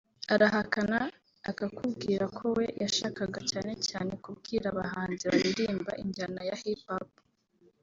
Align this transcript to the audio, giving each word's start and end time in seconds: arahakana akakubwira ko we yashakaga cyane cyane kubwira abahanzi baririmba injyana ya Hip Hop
arahakana 0.33 0.99
akakubwira 1.49 2.25
ko 2.37 2.45
we 2.57 2.65
yashakaga 2.83 3.39
cyane 3.51 3.73
cyane 3.87 4.11
kubwira 4.23 4.65
abahanzi 4.73 5.23
baririmba 5.31 5.91
injyana 6.03 6.41
ya 6.49 6.55
Hip 6.61 6.83
Hop 6.89 7.09